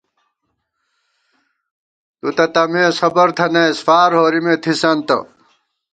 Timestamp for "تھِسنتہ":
4.63-5.17